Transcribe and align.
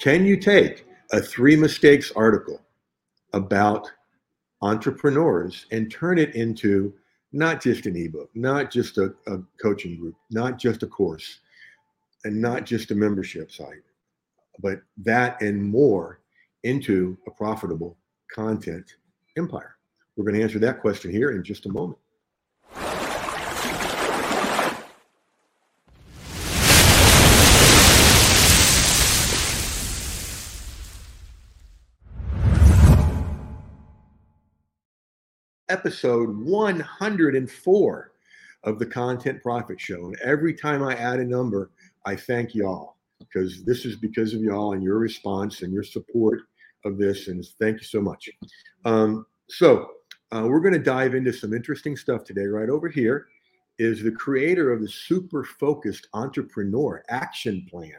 Can 0.00 0.24
you 0.24 0.36
take 0.36 0.86
a 1.12 1.20
three 1.20 1.56
mistakes 1.56 2.12
article 2.14 2.60
about 3.32 3.90
entrepreneurs 4.62 5.66
and 5.70 5.90
turn 5.90 6.18
it 6.18 6.34
into 6.34 6.92
not 7.32 7.62
just 7.62 7.86
an 7.86 7.96
ebook, 7.96 8.30
not 8.34 8.70
just 8.70 8.98
a, 8.98 9.14
a 9.26 9.38
coaching 9.62 9.96
group, 9.96 10.16
not 10.30 10.58
just 10.58 10.82
a 10.82 10.86
course, 10.86 11.40
and 12.24 12.40
not 12.40 12.66
just 12.66 12.90
a 12.90 12.94
membership 12.94 13.50
site, 13.50 13.82
but 14.60 14.80
that 14.98 15.40
and 15.40 15.62
more 15.62 16.20
into 16.64 17.16
a 17.26 17.30
profitable 17.30 17.96
content 18.34 18.96
empire? 19.36 19.76
We're 20.16 20.24
going 20.24 20.36
to 20.36 20.42
answer 20.42 20.58
that 20.58 20.80
question 20.80 21.10
here 21.10 21.30
in 21.30 21.42
just 21.42 21.66
a 21.66 21.72
moment. 21.72 21.99
Episode 35.70 36.36
104 36.36 38.12
of 38.64 38.78
the 38.78 38.86
Content 38.86 39.42
Profit 39.42 39.80
Show. 39.80 40.06
And 40.06 40.16
every 40.20 40.52
time 40.52 40.82
I 40.82 40.94
add 40.96 41.20
a 41.20 41.24
number, 41.24 41.70
I 42.04 42.16
thank 42.16 42.54
y'all 42.54 42.96
because 43.20 43.64
this 43.64 43.84
is 43.84 43.96
because 43.96 44.34
of 44.34 44.40
y'all 44.40 44.72
and 44.72 44.82
your 44.82 44.98
response 44.98 45.62
and 45.62 45.72
your 45.72 45.84
support 45.84 46.40
of 46.84 46.98
this. 46.98 47.28
And 47.28 47.46
thank 47.60 47.78
you 47.78 47.86
so 47.86 48.00
much. 48.00 48.28
Um, 48.84 49.26
so, 49.48 49.90
uh, 50.32 50.44
we're 50.46 50.60
going 50.60 50.74
to 50.74 50.78
dive 50.78 51.14
into 51.14 51.32
some 51.32 51.52
interesting 51.52 51.96
stuff 51.96 52.24
today. 52.24 52.46
Right 52.46 52.68
over 52.68 52.88
here 52.88 53.28
is 53.78 54.02
the 54.02 54.12
creator 54.12 54.72
of 54.72 54.80
the 54.80 54.88
super 54.88 55.44
focused 55.44 56.08
entrepreneur 56.14 57.02
action 57.08 57.66
plan. 57.70 57.94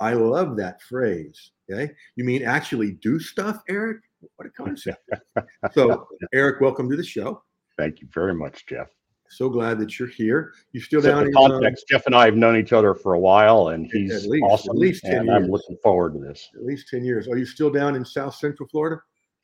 I 0.00 0.14
love 0.14 0.56
that 0.56 0.82
phrase. 0.82 1.52
Okay. 1.70 1.92
You 2.16 2.24
mean 2.24 2.42
actually 2.42 2.92
do 2.92 3.18
stuff, 3.18 3.62
Eric? 3.68 3.98
What 4.36 4.46
a 4.46 4.50
concept. 4.50 5.08
so, 5.72 6.06
Eric, 6.32 6.60
welcome 6.60 6.88
to 6.90 6.96
the 6.96 7.04
show. 7.04 7.42
Thank 7.76 8.00
you 8.00 8.08
very 8.12 8.34
much, 8.34 8.66
Jeff. 8.66 8.88
So 9.28 9.48
glad 9.48 9.78
that 9.80 9.98
you're 9.98 10.08
here. 10.08 10.52
You 10.72 10.80
still 10.80 11.02
Set 11.02 11.08
down 11.10 11.24
the 11.24 11.30
in 11.30 11.36
um, 11.36 11.50
context. 11.50 11.86
Jeff 11.88 12.06
and 12.06 12.14
I 12.14 12.24
have 12.26 12.36
known 12.36 12.56
each 12.56 12.72
other 12.72 12.94
for 12.94 13.14
a 13.14 13.18
while, 13.18 13.68
and 13.68 13.90
he's 13.92 14.12
At 14.24 14.30
least- 14.30 14.44
awesome. 14.44 14.70
at 14.76 14.78
least 14.78 15.04
10 15.04 15.16
and 15.16 15.30
I'm 15.30 15.46
looking 15.46 15.76
forward 15.82 16.12
to 16.14 16.20
this. 16.20 16.48
at 16.54 16.64
least 16.64 16.88
10 16.88 17.04
years. 17.04 17.26
Are 17.26 17.36
you 17.36 17.46
still 17.46 17.70
down 17.70 17.96
in 17.96 18.04
South 18.04 18.34
Central 18.36 18.68
Florida? 18.68 19.00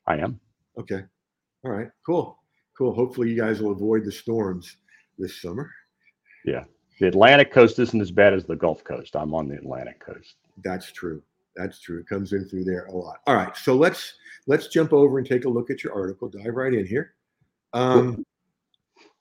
I 0.07 0.17
am. 0.17 0.39
Okay. 0.77 1.01
All 1.65 1.71
right. 1.71 1.89
Cool. 2.05 2.37
Cool. 2.77 2.93
Hopefully, 2.93 3.29
you 3.29 3.35
guys 3.37 3.61
will 3.61 3.71
avoid 3.71 4.05
the 4.05 4.11
storms 4.11 4.77
this 5.17 5.41
summer. 5.41 5.69
Yeah. 6.45 6.63
The 6.99 7.07
Atlantic 7.07 7.51
coast 7.51 7.77
isn't 7.79 7.99
as 7.99 8.11
bad 8.11 8.33
as 8.33 8.45
the 8.45 8.55
Gulf 8.55 8.83
Coast. 8.83 9.15
I'm 9.15 9.33
on 9.33 9.47
the 9.47 9.55
Atlantic 9.55 9.99
coast. 9.99 10.35
That's 10.63 10.91
true. 10.91 11.21
That's 11.55 11.81
true. 11.81 11.99
It 11.99 12.07
comes 12.07 12.31
in 12.33 12.47
through 12.47 12.63
there 12.63 12.85
a 12.85 12.91
lot. 12.91 13.17
All 13.27 13.35
right. 13.35 13.55
So 13.57 13.75
let's 13.75 14.13
let's 14.47 14.67
jump 14.67 14.93
over 14.93 15.17
and 15.17 15.27
take 15.27 15.45
a 15.45 15.49
look 15.49 15.69
at 15.69 15.83
your 15.83 15.93
article. 15.93 16.29
Dive 16.29 16.53
right 16.55 16.73
in 16.73 16.85
here. 16.85 17.13
Um, 17.73 18.25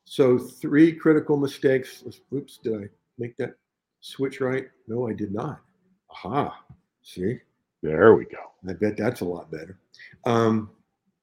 so 0.05 0.39
three 0.39 0.93
critical 0.93 1.37
mistakes. 1.37 2.03
Oops, 2.35 2.59
did 2.59 2.75
I 2.75 2.89
make 3.19 3.37
that 3.37 3.55
switch 4.01 4.41
right? 4.41 4.67
No, 4.89 5.09
I 5.09 5.13
did 5.13 5.33
not. 5.33 5.61
Aha. 6.11 6.63
See, 7.03 7.39
There 7.83 8.15
we 8.15 8.25
go. 8.25 8.39
I 8.69 8.73
bet 8.75 8.97
that's 8.97 9.21
a 9.21 9.25
lot 9.25 9.51
better. 9.51 9.79
Um, 10.27 10.71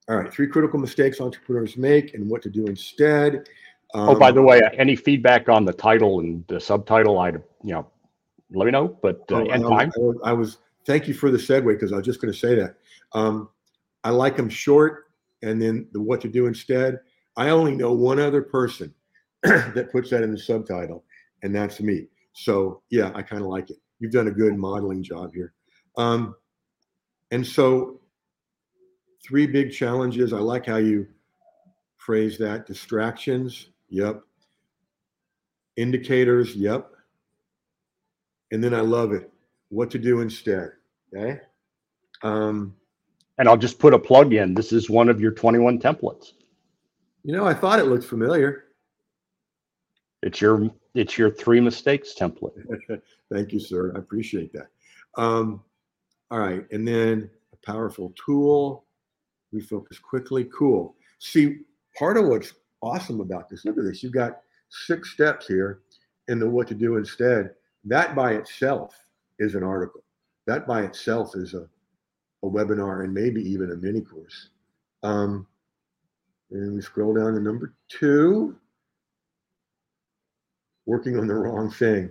all 0.08 0.16
right. 0.16 0.32
Three 0.32 0.46
critical 0.48 0.78
mistakes 0.80 1.20
entrepreneurs 1.20 1.76
make 1.76 2.14
and 2.14 2.28
what 2.28 2.42
to 2.42 2.50
do 2.50 2.66
instead. 2.66 3.48
Um, 3.94 4.08
oh, 4.10 4.18
by 4.18 4.32
the 4.32 4.42
way, 4.42 4.60
any 4.76 4.96
feedback 4.96 5.48
on 5.48 5.64
the 5.64 5.72
title 5.72 6.20
and 6.20 6.44
the 6.48 6.58
subtitle, 6.60 7.18
I'd 7.18 7.34
you 7.62 7.72
know, 7.72 7.86
let 8.52 8.64
me 8.64 8.70
know. 8.70 8.88
But 9.02 9.20
uh, 9.30 9.36
Oh, 9.36 9.50
and 9.50 9.64
I, 9.66 9.84
was- 9.96 10.20
I 10.24 10.32
was. 10.32 10.58
Thank 10.86 11.06
you 11.06 11.12
for 11.12 11.30
the 11.30 11.36
segue 11.36 11.66
because 11.66 11.92
I 11.92 11.96
was 11.96 12.06
just 12.06 12.20
going 12.20 12.32
to 12.32 12.38
say 12.38 12.54
that. 12.54 12.76
Um, 13.12 13.50
I 14.04 14.10
like 14.10 14.36
them 14.36 14.48
short, 14.48 15.06
and 15.42 15.60
then 15.60 15.88
the 15.92 16.00
what 16.00 16.20
to 16.22 16.28
do 16.28 16.46
instead. 16.46 16.98
I 17.36 17.50
only 17.50 17.74
know 17.74 17.92
one 17.92 18.18
other 18.18 18.42
person 18.42 18.92
that 19.42 19.90
puts 19.92 20.10
that 20.10 20.22
in 20.22 20.32
the 20.32 20.38
subtitle, 20.38 21.04
and 21.42 21.54
that's 21.54 21.80
me. 21.80 22.08
So 22.32 22.82
yeah, 22.90 23.12
I 23.14 23.22
kind 23.22 23.42
of 23.42 23.48
like 23.48 23.70
it. 23.70 23.78
You've 24.00 24.12
done 24.12 24.28
a 24.28 24.32
good 24.32 24.56
modeling 24.56 25.02
job 25.02 25.32
here. 25.34 25.54
Um, 25.96 26.34
and 27.30 27.46
so, 27.46 28.00
three 29.26 29.46
big 29.46 29.72
challenges. 29.72 30.32
I 30.32 30.38
like 30.38 30.66
how 30.66 30.76
you 30.76 31.06
phrase 31.96 32.38
that. 32.38 32.66
Distractions. 32.66 33.70
Yep. 33.90 34.22
Indicators. 35.76 36.54
Yep. 36.54 36.90
And 38.50 38.64
then 38.64 38.72
I 38.72 38.80
love 38.80 39.12
it. 39.12 39.30
What 39.68 39.90
to 39.90 39.98
do 39.98 40.20
instead. 40.20 40.70
Okay. 41.14 41.40
Um, 42.22 42.74
And 43.38 43.48
I'll 43.48 43.56
just 43.56 43.78
put 43.78 43.94
a 43.94 43.98
plug 43.98 44.34
in. 44.34 44.54
This 44.54 44.72
is 44.72 44.90
one 44.90 45.08
of 45.08 45.20
your 45.20 45.32
21 45.32 45.78
templates. 45.78 46.32
you 47.22 47.32
know, 47.32 47.46
I 47.46 47.54
thought 47.54 47.78
it 47.78 47.84
looked 47.84 48.04
familiar. 48.04 48.64
It's 50.22 50.40
your 50.40 50.70
it's 50.94 51.16
your 51.16 51.30
three 51.30 51.60
mistakes 51.60 52.14
template. 52.18 52.52
Thank 53.32 53.52
you, 53.52 53.60
sir. 53.60 53.92
I 53.94 54.00
appreciate 54.00 54.52
that. 54.52 54.68
Um, 55.16 55.62
all 56.30 56.40
right. 56.40 56.66
And 56.72 56.86
then 56.86 57.30
a 57.52 57.66
powerful 57.66 58.12
tool. 58.24 58.84
Refocus 59.54 60.02
quickly. 60.02 60.44
Cool. 60.56 60.96
See, 61.20 61.58
part 61.96 62.16
of 62.16 62.26
what's 62.26 62.54
awesome 62.82 63.20
about 63.20 63.48
this, 63.48 63.64
look 63.64 63.78
at 63.78 63.84
this. 63.84 64.02
You've 64.02 64.12
got 64.12 64.40
six 64.70 65.10
steps 65.12 65.46
here 65.46 65.80
in 66.26 66.38
the 66.38 66.48
what 66.48 66.68
to 66.68 66.74
do 66.74 66.96
instead. 66.96 67.54
That 67.84 68.14
by 68.14 68.32
itself 68.32 68.94
is 69.38 69.54
an 69.54 69.62
article. 69.62 70.02
That 70.46 70.66
by 70.66 70.82
itself 70.82 71.34
is 71.34 71.54
a, 71.54 71.68
a 72.42 72.46
webinar 72.46 73.04
and 73.04 73.12
maybe 73.12 73.42
even 73.42 73.72
a 73.72 73.76
mini 73.76 74.00
course. 74.00 74.50
Um, 75.02 75.46
and 76.50 76.74
we 76.74 76.80
scroll 76.80 77.14
down 77.14 77.34
to 77.34 77.40
number 77.40 77.74
two. 77.88 78.56
Working 80.86 81.18
on 81.18 81.26
the 81.26 81.34
wrong 81.34 81.70
thing. 81.70 82.10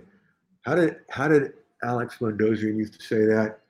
How 0.62 0.76
did 0.76 0.96
how 1.10 1.28
did 1.28 1.52
Alex 1.82 2.18
Mandossian 2.20 2.76
used 2.76 2.98
to 2.98 3.04
say 3.04 3.24
that? 3.24 3.60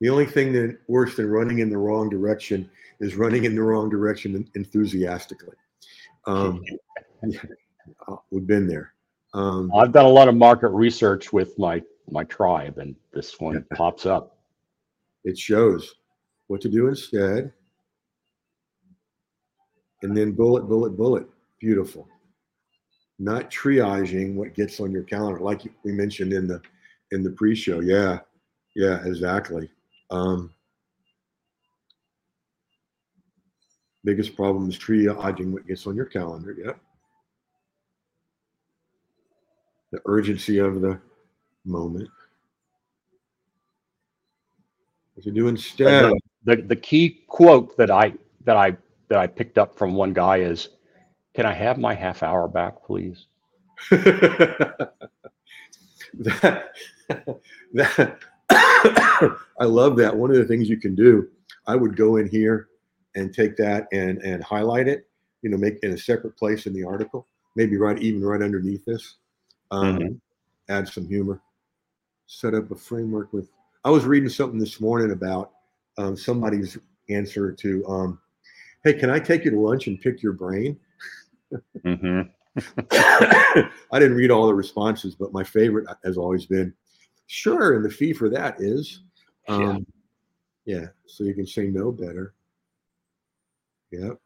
The 0.00 0.08
only 0.08 0.26
thing 0.26 0.52
that 0.52 0.78
worse 0.86 1.16
than 1.16 1.28
running 1.28 1.58
in 1.58 1.70
the 1.70 1.76
wrong 1.76 2.08
direction 2.08 2.70
is 3.00 3.16
running 3.16 3.44
in 3.44 3.54
the 3.54 3.62
wrong 3.62 3.90
direction 3.90 4.48
enthusiastically. 4.54 5.56
Um, 6.26 6.62
yeah, 7.26 7.40
uh, 8.06 8.16
we've 8.30 8.46
been 8.46 8.66
there. 8.66 8.94
Um, 9.34 9.70
I've 9.74 9.92
done 9.92 10.06
a 10.06 10.10
lot 10.10 10.28
of 10.28 10.34
market 10.34 10.68
research 10.68 11.32
with 11.32 11.58
my 11.58 11.82
my 12.10 12.24
tribe, 12.24 12.78
and 12.78 12.94
this 13.12 13.38
one 13.38 13.64
pops 13.74 14.06
up. 14.06 14.37
It 15.28 15.38
shows 15.38 15.94
what 16.46 16.62
to 16.62 16.68
do 16.70 16.88
instead, 16.88 17.52
and 20.02 20.16
then 20.16 20.32
bullet, 20.32 20.62
bullet, 20.62 20.96
bullet. 20.96 21.26
Beautiful. 21.60 22.08
Not 23.18 23.50
triaging 23.50 24.36
what 24.36 24.54
gets 24.54 24.80
on 24.80 24.90
your 24.90 25.02
calendar, 25.02 25.40
like 25.40 25.62
we 25.84 25.92
mentioned 25.92 26.32
in 26.32 26.46
the 26.46 26.62
in 27.10 27.22
the 27.22 27.30
pre-show. 27.30 27.80
Yeah, 27.80 28.20
yeah, 28.74 29.04
exactly. 29.04 29.68
Um, 30.10 30.54
biggest 34.04 34.34
problem 34.34 34.70
is 34.70 34.78
triaging 34.78 35.52
what 35.52 35.66
gets 35.66 35.86
on 35.86 35.96
your 35.96 36.06
calendar. 36.06 36.56
Yep. 36.64 36.78
The 39.92 40.00
urgency 40.06 40.58
of 40.58 40.80
the 40.80 40.98
moment. 41.66 42.08
What 45.18 45.24
to 45.24 45.32
do 45.32 45.48
instead? 45.48 46.12
The 46.44 46.62
the 46.62 46.76
key 46.76 47.24
quote 47.26 47.76
that 47.76 47.90
I 47.90 48.12
that 48.44 48.56
I 48.56 48.76
that 49.08 49.18
I 49.18 49.26
picked 49.26 49.58
up 49.58 49.76
from 49.76 49.94
one 49.94 50.12
guy 50.12 50.36
is, 50.36 50.68
"Can 51.34 51.44
I 51.44 51.52
have 51.52 51.76
my 51.76 51.92
half 51.92 52.22
hour 52.22 52.46
back, 52.46 52.84
please?" 52.84 53.26
that, 53.90 54.92
that 57.74 58.18
I 58.48 59.64
love 59.64 59.96
that. 59.96 60.14
One 60.14 60.30
of 60.30 60.36
the 60.36 60.44
things 60.44 60.68
you 60.68 60.76
can 60.76 60.94
do, 60.94 61.28
I 61.66 61.74
would 61.74 61.96
go 61.96 62.18
in 62.18 62.28
here 62.28 62.68
and 63.16 63.34
take 63.34 63.56
that 63.56 63.88
and 63.90 64.18
and 64.18 64.44
highlight 64.44 64.86
it. 64.86 65.08
You 65.42 65.50
know, 65.50 65.56
make 65.56 65.80
in 65.82 65.94
a 65.94 65.98
separate 65.98 66.36
place 66.36 66.66
in 66.66 66.72
the 66.72 66.84
article, 66.84 67.26
maybe 67.56 67.76
right 67.76 67.98
even 67.98 68.24
right 68.24 68.40
underneath 68.40 68.84
this. 68.84 69.16
Um, 69.72 69.98
Mhm. 69.98 70.20
Add 70.68 70.86
some 70.86 71.08
humor. 71.08 71.40
Set 72.28 72.54
up 72.54 72.70
a 72.70 72.76
framework 72.76 73.32
with. 73.32 73.50
I 73.88 73.90
was 73.90 74.04
reading 74.04 74.28
something 74.28 74.58
this 74.58 74.82
morning 74.82 75.12
about 75.12 75.52
um, 75.96 76.14
somebody's 76.14 76.76
answer 77.08 77.52
to, 77.52 77.86
um, 77.86 78.20
"Hey, 78.84 78.92
can 78.92 79.08
I 79.08 79.18
take 79.18 79.46
you 79.46 79.50
to 79.50 79.58
lunch 79.58 79.86
and 79.86 79.98
pick 79.98 80.22
your 80.22 80.34
brain?" 80.34 80.78
hmm 81.82 82.20
I 82.92 83.70
didn't 83.94 84.18
read 84.18 84.30
all 84.30 84.46
the 84.46 84.52
responses, 84.52 85.14
but 85.14 85.32
my 85.32 85.42
favorite 85.42 85.88
has 86.04 86.18
always 86.18 86.44
been, 86.44 86.74
sure. 87.28 87.76
And 87.76 87.84
the 87.84 87.88
fee 87.88 88.12
for 88.12 88.28
that 88.28 88.60
is, 88.60 89.04
um, 89.48 89.86
yeah. 90.66 90.88
So 91.06 91.24
you 91.24 91.32
can 91.32 91.46
say 91.46 91.68
no 91.68 91.90
better. 91.90 92.34
Yep. 93.90 94.20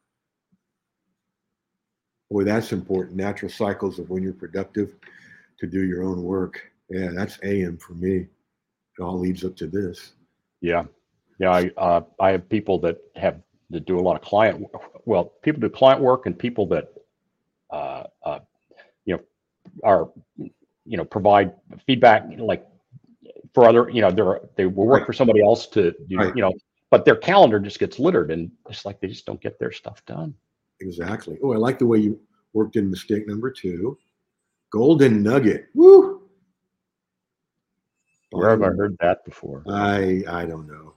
Boy, 2.32 2.42
that's 2.42 2.72
important. 2.72 3.16
Natural 3.16 3.48
cycles 3.48 4.00
of 4.00 4.10
when 4.10 4.24
you're 4.24 4.32
productive 4.32 4.96
to 5.60 5.68
do 5.68 5.84
your 5.84 6.02
own 6.02 6.20
work. 6.20 6.60
Yeah, 6.90 7.10
that's 7.14 7.38
AM 7.44 7.78
for 7.78 7.92
me. 7.92 8.26
It 8.98 9.02
all 9.02 9.18
leads 9.18 9.44
up 9.44 9.56
to 9.56 9.66
this. 9.66 10.12
Yeah, 10.60 10.84
yeah. 11.38 11.50
I 11.50 11.70
uh, 11.76 12.02
I 12.20 12.30
have 12.30 12.48
people 12.48 12.78
that 12.80 12.98
have 13.16 13.40
that 13.70 13.86
do 13.86 13.98
a 13.98 14.00
lot 14.00 14.16
of 14.16 14.22
client. 14.22 14.66
Well, 15.04 15.24
people 15.42 15.60
do 15.60 15.68
client 15.68 16.00
work 16.00 16.26
and 16.26 16.38
people 16.38 16.66
that 16.66 16.92
uh, 17.70 18.04
uh, 18.22 18.38
you 19.04 19.16
know 19.16 19.20
are 19.82 20.10
you 20.84 20.96
know 20.96 21.04
provide 21.04 21.52
feedback 21.86 22.26
like 22.38 22.66
for 23.54 23.68
other 23.68 23.88
you 23.90 24.00
know 24.00 24.10
they're 24.10 24.40
they 24.56 24.66
will 24.66 24.86
work 24.86 25.00
Right. 25.00 25.06
for 25.06 25.12
somebody 25.12 25.42
else 25.42 25.66
to 25.68 25.92
do, 26.08 26.16
Right. 26.16 26.34
you 26.36 26.42
know 26.42 26.52
but 26.90 27.06
their 27.06 27.16
calendar 27.16 27.58
just 27.58 27.78
gets 27.78 27.98
littered 27.98 28.30
and 28.30 28.50
it's 28.68 28.84
like 28.84 29.00
they 29.00 29.08
just 29.08 29.24
don't 29.24 29.40
get 29.40 29.58
their 29.58 29.72
stuff 29.72 30.04
done. 30.04 30.34
Exactly. 30.80 31.38
Oh, 31.42 31.54
I 31.54 31.56
like 31.56 31.78
the 31.78 31.86
way 31.86 31.98
you 31.98 32.20
worked 32.52 32.76
in 32.76 32.90
mistake 32.90 33.26
number 33.26 33.50
two. 33.50 33.96
Golden 34.70 35.22
nugget. 35.22 35.68
Woo! 35.74 36.11
Where 38.42 38.50
have 38.50 38.62
I 38.62 38.70
heard 38.76 38.96
that 39.00 39.24
before? 39.24 39.62
I 39.68 40.24
I 40.28 40.44
don't 40.44 40.66
know. 40.66 40.94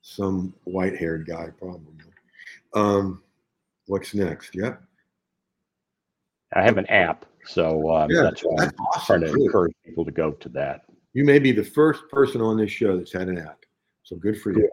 Some 0.00 0.54
white 0.64 0.96
haired 0.96 1.26
guy 1.26 1.48
probably. 1.58 1.94
Um, 2.74 3.22
what's 3.86 4.14
next? 4.14 4.54
Yep. 4.54 4.80
I 6.54 6.62
have 6.62 6.78
an 6.78 6.86
app, 6.86 7.26
so 7.46 7.90
um, 7.94 8.10
Yeah, 8.10 8.22
that's 8.22 8.40
why 8.40 8.52
I'm 8.64 8.68
That's 8.68 8.74
awesome. 8.96 9.20
trying 9.20 9.32
to 9.32 9.38
too. 9.38 9.44
encourage 9.44 9.74
people 9.84 10.04
to 10.04 10.10
go 10.10 10.32
to 10.32 10.48
that. 10.50 10.84
You 11.12 11.24
may 11.24 11.38
be 11.38 11.52
the 11.52 11.62
first 11.64 12.08
person 12.08 12.40
on 12.40 12.56
this 12.56 12.70
show 12.70 12.96
that's 12.96 13.12
had 13.12 13.28
an 13.28 13.38
app. 13.38 13.58
So 14.04 14.16
good 14.16 14.40
for 14.40 14.52
you. 14.52 14.68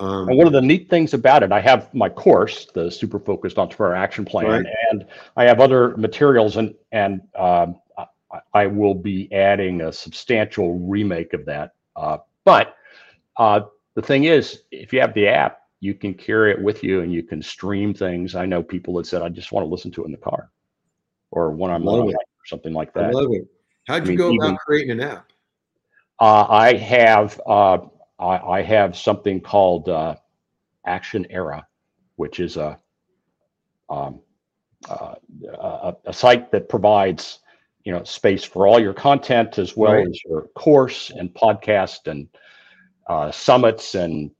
Um, 0.00 0.28
And 0.28 0.38
one 0.38 0.46
of 0.46 0.52
the 0.52 0.60
neat 0.62 0.88
things 0.88 1.12
about 1.14 1.42
it, 1.42 1.52
I 1.52 1.60
have 1.60 1.92
my 1.94 2.08
course, 2.08 2.66
the 2.72 2.90
Super 2.90 3.18
Focused 3.20 3.58
Entrepreneur 3.58 3.94
Action 3.94 4.24
Plan, 4.24 4.46
Right. 4.64 4.66
and 4.90 5.06
I 5.36 5.44
have 5.44 5.60
other 5.60 5.96
materials, 5.96 6.56
and 6.56 6.74
and 6.92 7.20
um, 7.36 7.76
I, 8.32 8.62
I 8.62 8.66
will 8.66 8.94
be 8.94 9.32
adding 9.32 9.82
a 9.82 9.92
substantial 9.92 10.78
remake 10.78 11.32
of 11.34 11.44
that. 11.46 11.72
Uh, 11.96 12.18
but 12.44 12.74
uh, 13.36 13.60
the 13.94 14.02
thing 14.02 14.24
is, 14.24 14.62
if 14.70 14.92
you 14.92 15.00
have 15.00 15.14
the 15.14 15.28
app, 15.28 15.58
you 15.80 15.94
can 15.94 16.14
carry 16.14 16.52
it 16.52 16.62
with 16.62 16.84
you, 16.84 17.00
and 17.00 17.12
you 17.12 17.22
can 17.22 17.42
stream 17.42 17.92
things. 17.92 18.34
I 18.34 18.46
know 18.46 18.62
people 18.62 18.94
that 18.94 19.06
said, 19.06 19.22
"I 19.22 19.28
just 19.28 19.50
want 19.52 19.64
to 19.66 19.68
listen 19.68 19.90
to 19.92 20.02
it 20.02 20.06
in 20.06 20.12
the 20.12 20.18
car," 20.18 20.50
or 21.30 21.50
when 21.50 21.70
I'm 21.70 21.84
Love 21.84 22.04
on 22.04 22.14
or 22.14 22.46
something 22.46 22.72
like 22.72 22.94
I 22.96 23.00
that. 23.00 23.14
love 23.14 23.32
it. 23.32 23.46
How'd 23.88 24.02
I 24.02 24.04
you 24.04 24.08
mean, 24.10 24.18
go 24.18 24.32
even- 24.32 24.48
about 24.48 24.60
creating 24.60 24.90
an 24.92 25.00
app? 25.00 25.32
Uh, 26.20 26.46
I 26.48 26.74
have 26.74 27.40
uh, 27.46 27.78
I, 28.20 28.38
I 28.38 28.62
have 28.62 28.96
something 28.96 29.40
called 29.40 29.88
uh, 29.88 30.14
Action 30.86 31.26
Era, 31.30 31.66
which 32.14 32.38
is 32.38 32.56
a 32.56 32.78
um, 33.90 34.20
uh, 34.88 35.16
a, 35.52 35.94
a 36.06 36.12
site 36.12 36.52
that 36.52 36.68
provides 36.68 37.40
you 37.84 37.92
know 37.92 38.02
space 38.04 38.44
for 38.44 38.66
all 38.66 38.80
your 38.80 38.94
content 38.94 39.58
as 39.58 39.76
well 39.76 39.92
Right. 39.94 40.06
as 40.08 40.20
your 40.24 40.42
course 40.54 41.10
and 41.10 41.32
podcast 41.34 42.06
and 42.06 42.28
uh, 43.08 43.30
summits 43.32 43.94
and 43.94 44.30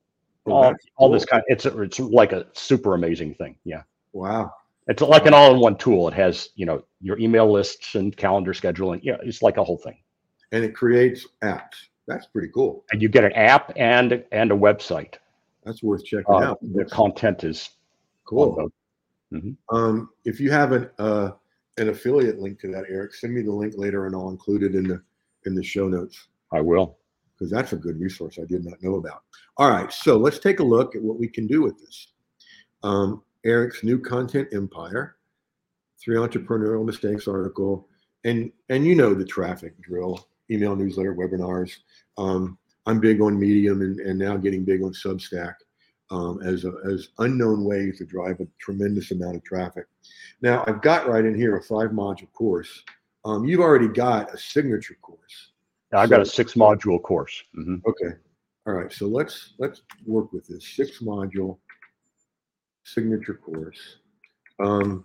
Oh, 0.44 0.52
all, 0.52 0.62
that's 0.62 0.84
all 0.96 1.10
this 1.10 1.24
cool. 1.24 1.36
kind. 1.38 1.44
It's 1.46 1.66
a, 1.66 1.82
it's 1.82 2.00
like 2.00 2.32
a 2.32 2.46
super 2.52 2.94
amazing 2.94 3.34
thing. 3.36 3.54
Yeah. 3.62 3.82
Wow. 4.12 4.52
It's 4.88 5.00
like 5.00 5.26
an 5.26 5.34
all-in-one 5.34 5.76
tool. 5.78 6.08
It 6.08 6.14
has, 6.14 6.48
you 6.56 6.66
know, 6.66 6.82
your 7.00 7.16
email 7.20 7.48
lists 7.48 7.94
and 7.94 8.16
calendar 8.16 8.52
scheduling. 8.52 8.98
Yeah, 9.04 9.18
it's 9.22 9.40
like 9.40 9.56
a 9.56 9.62
whole 9.62 9.76
thing. 9.78 9.96
And 10.50 10.64
it 10.64 10.74
creates 10.74 11.28
apps. 11.44 11.86
That's 12.08 12.26
pretty 12.26 12.48
cool. 12.52 12.82
And 12.90 13.00
you 13.00 13.08
get 13.08 13.22
an 13.22 13.32
app 13.34 13.72
and 13.76 14.24
and 14.32 14.50
a 14.50 14.56
website. 14.56 15.14
That's 15.64 15.80
worth 15.80 16.04
checking 16.04 16.34
Uh, 16.34 16.38
out. 16.38 16.58
the 16.74 16.86
content 16.86 17.44
is 17.44 17.70
Cool. 18.24 18.56
both. 19.32 19.52
Um, 19.70 20.10
if 20.24 20.40
you 20.40 20.50
have 20.50 20.72
an 20.72 20.90
uh, 20.98 21.30
an 21.78 21.88
affiliate 21.88 22.38
link 22.38 22.60
to 22.60 22.70
that, 22.72 22.84
Eric, 22.88 23.14
send 23.14 23.34
me 23.34 23.42
the 23.42 23.52
link 23.52 23.74
later, 23.76 24.06
and 24.06 24.14
I'll 24.14 24.30
include 24.30 24.62
it 24.62 24.74
in 24.74 24.86
the 24.86 25.02
in 25.46 25.54
the 25.54 25.62
show 25.62 25.88
notes 25.88 26.28
I 26.52 26.60
will. 26.60 26.98
because 27.34 27.50
that's 27.50 27.72
a 27.72 27.76
good 27.76 27.98
resource 27.98 28.38
I 28.40 28.44
did 28.44 28.64
not 28.64 28.82
know 28.82 28.96
about. 28.96 29.22
All 29.56 29.70
right, 29.70 29.92
so 29.92 30.16
let's 30.16 30.38
take 30.38 30.60
a 30.60 30.64
look 30.64 30.94
at 30.94 31.02
what 31.02 31.18
we 31.18 31.28
can 31.28 31.46
do 31.46 31.62
with 31.62 31.78
this. 31.80 32.08
Um, 32.82 33.22
Eric's 33.44 33.82
new 33.82 33.98
content 33.98 34.48
empire, 34.52 35.16
three 36.00 36.16
entrepreneurial 36.16 36.84
mistakes 36.84 37.26
article, 37.26 37.88
and 38.24 38.52
and 38.68 38.86
you 38.86 38.94
know 38.94 39.14
the 39.14 39.24
traffic 39.24 39.80
drill: 39.80 40.28
email, 40.50 40.76
newsletter, 40.76 41.14
webinars. 41.14 41.76
Um, 42.18 42.58
I'm 42.86 43.00
big 43.00 43.20
on 43.20 43.38
Medium 43.38 43.80
and, 43.80 44.00
and 44.00 44.18
now 44.18 44.36
getting 44.36 44.64
big 44.64 44.82
on 44.82 44.92
Substack 44.92 45.54
um, 46.12 46.40
as 46.42 46.64
a, 46.64 46.72
as 46.84 47.08
unknown 47.18 47.64
ways 47.64 47.98
to 47.98 48.04
drive 48.04 48.38
a 48.40 48.46
tremendous 48.58 49.10
amount 49.10 49.34
of 49.34 49.42
traffic. 49.42 49.86
Now 50.42 50.62
I've 50.66 50.82
got 50.82 51.08
right 51.08 51.24
in 51.24 51.34
here 51.34 51.56
a 51.56 51.62
five 51.62 51.90
module 51.90 52.30
course. 52.32 52.84
Um, 53.24 53.44
you've 53.44 53.60
already 53.60 53.88
got 53.88 54.32
a 54.32 54.38
signature 54.38 54.96
course. 55.00 55.52
I've 55.92 56.10
got 56.10 56.20
a 56.20 56.26
six 56.26 56.54
module 56.54 57.02
course. 57.02 57.42
Mhm. 57.56 57.82
Okay. 57.86 58.16
All 58.66 58.74
right. 58.74 58.92
So 58.92 59.06
let's 59.06 59.54
let's 59.58 59.82
work 60.06 60.32
with 60.32 60.46
this 60.46 60.68
six 60.68 61.00
module 61.00 61.58
signature 62.84 63.34
course. 63.34 63.96
Um, 64.60 65.02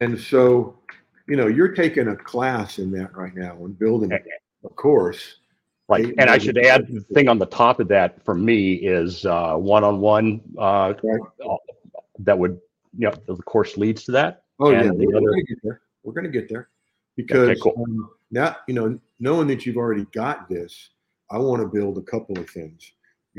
and 0.00 0.18
so, 0.18 0.78
you 1.26 1.36
know, 1.36 1.48
you're 1.48 1.74
taking 1.74 2.08
a 2.08 2.16
class 2.16 2.78
in 2.78 2.90
that 2.92 3.16
right 3.16 3.34
now 3.34 3.56
and 3.64 3.78
building 3.78 4.12
a 4.12 4.68
course. 4.70 5.38
Right. 5.88 6.06
Eight 6.06 6.14
And 6.18 6.30
I 6.30 6.38
should 6.38 6.56
add 6.58 6.86
the 6.88 7.00
thing 7.12 7.28
on 7.28 7.38
the 7.38 7.46
top 7.46 7.78
of 7.78 7.88
that 7.88 8.24
for 8.24 8.34
me 8.34 8.74
is 8.74 9.26
uh, 9.26 9.54
one-on-one 9.56 10.40
uh, 10.58 10.94
Right. 11.02 11.20
that 12.20 12.38
would, 12.38 12.58
you 12.96 13.08
know, 13.08 13.14
the 13.26 13.36
course 13.42 13.76
leads 13.76 14.04
to 14.04 14.12
that. 14.12 14.44
Oh 14.60 14.70
And 14.70 14.84
yeah, 14.84 14.90
the 14.92 15.06
we're 15.06 15.16
other- 15.16 15.26
going 15.26 15.44
to 15.46 15.54
get 15.54 15.62
there. 15.62 15.80
We're 16.02 16.12
going 16.12 16.24
to 16.24 16.30
get 16.30 16.48
there 16.48 16.68
because 17.16 17.60
cool. 17.60 17.74
um, 17.78 18.10
now 18.30 18.56
you 18.68 18.74
know, 18.74 18.98
knowing 19.20 19.46
that 19.48 19.64
you've 19.66 19.76
already 19.76 20.04
got 20.12 20.48
this, 20.48 20.90
I 21.30 21.38
want 21.38 21.60
to 21.62 21.68
build 21.68 21.98
a 21.98 22.02
couple 22.02 22.38
of 22.38 22.48
things. 22.50 22.92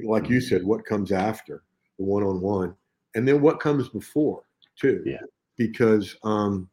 Like 0.03 0.29
you 0.29 0.41
said, 0.41 0.63
what 0.63 0.83
comes 0.85 1.11
after 1.11 1.63
the 1.97 2.03
one-on-one, 2.03 2.75
and 3.15 3.27
then 3.27 3.39
what 3.41 3.59
comes 3.59 3.87
before 3.89 4.43
too. 4.79 5.01
Yeah. 5.05 5.19
Because 5.57 6.15
um, 6.23 6.69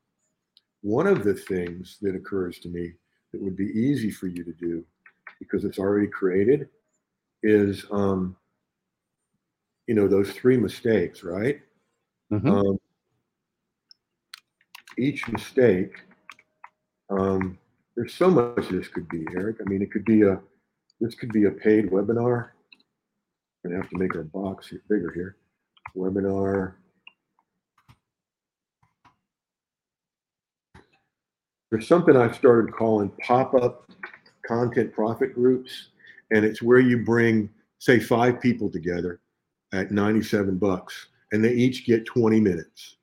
one 0.81 1.07
of 1.07 1.23
the 1.23 1.35
things 1.35 1.99
that 2.03 2.17
occurs 2.17 2.59
to 2.61 2.69
me 2.69 2.93
that 3.33 3.41
would 3.41 3.57
be 3.57 3.67
easy 3.69 4.11
for 4.11 4.27
you 4.27 4.43
to 4.45 4.53
do 4.53 4.85
because 5.43 5.65
it's 5.65 5.79
already 5.79 6.07
created 6.07 6.69
is 7.43 7.85
um, 7.91 8.37
you 9.89 9.95
know 9.95 10.07
those 10.07 10.31
three 10.33 10.57
mistakes, 10.57 11.23
right? 11.25 11.61
Mhm. 12.33 12.49
um, 12.49 12.79
each 14.97 15.29
mistake 15.29 15.95
um, 17.11 17.59
there's 17.95 18.15
so 18.15 18.31
much 18.31 18.69
this 18.71 18.89
could 18.89 19.07
be 19.11 19.27
eric 19.37 19.57
i 19.61 19.69
mean 19.69 19.83
it 19.83 19.91
could 19.91 20.05
be 20.07 20.23
a 20.23 20.41
this 21.01 21.15
could 21.15 21.31
be 21.33 21.45
a 21.45 21.51
paid 21.51 21.91
webinar 21.91 22.51
i'm 23.65 23.71
gonna 23.71 23.77
have 23.77 23.91
to 23.91 23.99
make 23.99 24.15
our 24.17 24.23
box 24.23 24.69
here- 24.69 24.83
bigger 24.89 25.13
here 25.13 25.37
webinar 25.97 26.75
there's 31.71 31.87
something 31.87 32.17
i've 32.17 32.35
started 32.35 32.73
calling 32.75 33.11
pop-up 33.27 33.91
content 34.47 34.93
profit 34.93 35.35
groups 35.35 35.89
and 36.31 36.45
it's 36.45 36.63
where 36.63 36.81
you 36.81 36.99
bring 37.05 37.49
say 37.79 37.99
five 37.99 38.41
people 38.41 38.71
together 38.71 39.21
at 39.73 39.91
97 39.91 40.59
bucks 40.59 41.09
and 41.33 41.45
they 41.45 41.53
each 41.53 41.87
get 41.87 42.07
20 42.07 42.41
minutes 42.41 42.97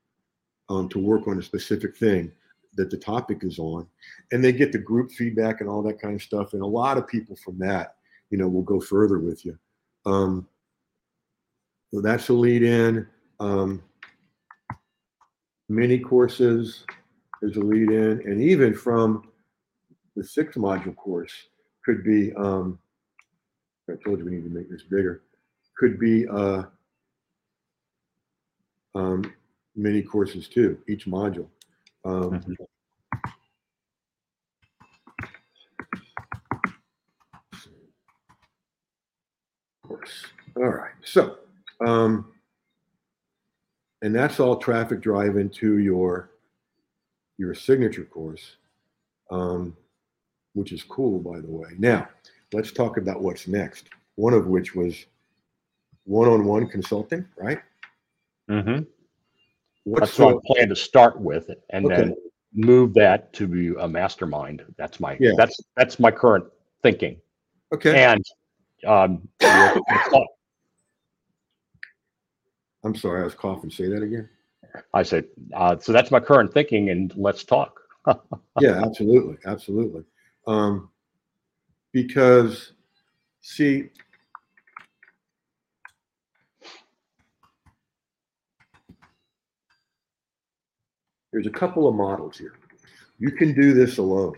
um, 0.69 0.87
to 0.89 0.99
work 0.99 1.27
on 1.27 1.39
a 1.39 1.43
specific 1.43 1.97
thing 1.97 2.31
that 2.75 2.89
the 2.89 2.97
topic 2.97 3.39
is 3.41 3.59
on 3.59 3.87
and 4.31 4.43
they 4.43 4.51
get 4.51 4.71
the 4.71 4.77
group 4.77 5.11
feedback 5.11 5.61
and 5.61 5.69
all 5.69 5.81
that 5.81 5.99
kind 5.99 6.15
of 6.15 6.21
stuff 6.21 6.53
and 6.53 6.61
a 6.61 6.65
lot 6.65 6.97
of 6.97 7.07
people 7.07 7.35
from 7.35 7.57
that 7.57 7.95
you 8.29 8.37
know 8.37 8.47
will 8.47 8.63
go 8.63 8.79
further 8.79 9.19
with 9.19 9.45
you. 9.45 9.57
Um, 10.05 10.47
so 11.91 12.01
that's 12.01 12.29
a 12.29 12.33
lead 12.33 12.63
in. 12.63 13.07
Um, 13.39 13.81
mini 15.69 15.99
courses 15.99 16.85
is 17.41 17.55
a 17.55 17.59
lead 17.59 17.89
in 17.89 18.21
and 18.25 18.41
even 18.41 18.73
from 18.73 19.28
the 20.15 20.23
six 20.23 20.55
module 20.55 20.95
course 20.95 21.33
could 21.85 22.03
be 22.03 22.33
um, 22.35 22.77
i 23.89 23.93
told 24.03 24.19
you 24.19 24.25
we 24.25 24.31
need 24.31 24.43
to 24.43 24.49
make 24.49 24.69
this 24.69 24.83
bigger 24.83 25.23
could 25.77 25.99
be 25.99 26.27
uh, 26.27 26.63
um, 28.95 29.33
mini 29.75 30.01
courses 30.01 30.47
too, 30.47 30.77
each 30.87 31.05
module. 31.05 31.47
Um, 32.05 32.41
Mhm. 32.41 32.55
course. 39.83 40.25
All 40.55 40.63
right. 40.63 40.93
So, 41.03 41.39
um, 41.85 42.33
and 44.01 44.13
that's 44.13 44.39
all 44.39 44.57
traffic 44.57 45.01
drive 45.01 45.37
into 45.37 45.79
your 45.79 46.31
your 47.37 47.55
signature 47.55 48.03
course, 48.03 48.57
um, 49.31 49.75
which 50.53 50.71
is 50.71 50.83
cool, 50.83 51.19
by 51.19 51.39
the 51.39 51.49
way. 51.49 51.69
Now, 51.77 52.07
let's 52.53 52.71
talk 52.71 52.97
about 52.97 53.21
what's 53.21 53.47
next. 53.47 53.89
One 54.15 54.33
of 54.33 54.47
which 54.47 54.75
was 54.75 55.05
one-on-one 56.05 56.67
consulting, 56.67 57.25
right? 57.37 57.59
Mm 58.49 58.63
Mhm. 58.63 58.87
What's 59.83 60.17
That's 60.17 60.19
what 60.19 60.35
I 60.35 60.53
plan 60.53 60.69
to 60.69 60.75
start 60.75 61.19
with. 61.19 61.49
And 61.69 61.85
Okay. 61.85 61.95
then 61.95 62.15
move 62.53 62.93
that 62.95 63.31
to 63.33 63.47
be 63.47 63.73
a 63.79 63.87
mastermind. 63.87 64.63
That's 64.77 64.99
my 64.99 65.17
Yeah. 65.19 65.31
that's 65.37 65.59
that's 65.75 65.99
my 65.99 66.11
current 66.11 66.45
thinking. 66.83 67.21
Okay. 67.71 68.03
And 68.03 68.23
um. 68.85 69.27
I'm 72.83 72.95
sorry, 72.95 73.21
I 73.21 73.23
was 73.25 73.35
coughing. 73.35 73.69
Say 73.69 73.87
that 73.89 74.01
again. 74.01 74.29
I 74.93 75.03
said, 75.03 75.25
uh, 75.53 75.77
so 75.79 75.91
that's 75.91 76.11
my 76.11 76.19
current 76.19 76.53
thinking, 76.53 76.89
and 76.89 77.13
let's 77.15 77.43
talk. 77.43 77.81
Yeah, 78.59 78.81
absolutely, 78.83 79.37
absolutely. 79.45 80.03
Um, 80.49 80.89
because, 81.93 82.73
see, 83.41 83.89
there's 91.31 91.45
a 91.45 91.51
couple 91.51 91.87
of 91.87 91.93
models 91.93 92.35
here. 92.35 92.53
You 93.19 93.31
can 93.31 93.53
do 93.53 93.75
this 93.75 93.99
alone, 93.99 94.37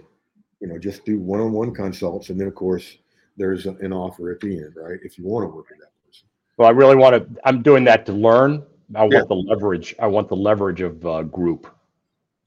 you 0.59 0.67
know, 0.67 0.77
just 0.77 1.05
do 1.05 1.17
one-on-one 1.17 1.73
consults, 1.73 2.29
and 2.29 2.37
then 2.37 2.49
of 2.49 2.55
course 2.55 2.97
there's 3.37 3.65
an 3.65 3.93
offer 3.93 4.31
at 4.31 4.41
the 4.41 4.57
end, 4.57 4.73
right? 4.75 4.99
If 5.03 5.17
you 5.17 5.23
want 5.23 5.45
to 5.45 5.55
work 5.55 5.69
with 5.69 5.79
that 5.79 5.93
person. 6.05 6.27
Well, 6.57 6.67
I 6.67 6.71
really 6.71 6.97
want 6.97 7.15
to. 7.15 7.41
I'm 7.45 7.61
doing 7.61 7.85
that 7.85 8.05
to 8.07 8.11
learn. 8.11 8.63
I 8.95 9.03
want 9.03 9.13
Yeah. 9.13 9.23
the 9.29 9.35
leverage. 9.35 9.95
I 9.97 10.07
want 10.07 10.27
the 10.27 10.35
leverage 10.35 10.81
of 10.81 11.05
uh, 11.05 11.23
group. 11.23 11.73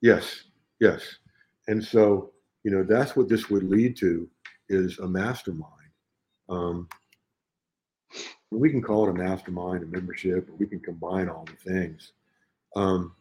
Yes, 0.02 0.42
yes. 0.80 1.16
And 1.66 1.82
so, 1.82 2.33
you 2.64 2.70
know, 2.70 2.82
that's 2.82 3.14
what 3.14 3.28
this 3.28 3.50
would 3.50 3.64
lead 3.64 3.96
to 3.98 4.28
is 4.68 4.98
a 4.98 5.06
mastermind. 5.06 5.70
Um, 6.48 6.88
we 8.50 8.70
can 8.70 8.82
call 8.82 9.06
it 9.06 9.10
a 9.10 9.14
mastermind, 9.14 9.82
a 9.82 9.86
membership, 9.86 10.48
or 10.48 10.54
we 10.56 10.66
can 10.66 10.80
combine 10.80 11.28
all 11.28 11.44
the 11.44 11.70
things. 11.70 12.12
Um, 12.76 13.14